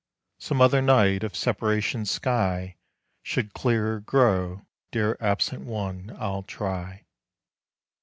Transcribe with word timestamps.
Some 0.39 0.61
other 0.61 0.81
night, 0.81 1.23
if 1.23 1.35
separation's 1.35 2.09
sky 2.09 2.75
Should 3.21 3.53
clearer 3.53 3.99
grow, 3.99 4.65
dear 4.89 5.15
absent 5.21 5.63
one, 5.65 6.17
I'll 6.19 6.41
try. 6.41 7.05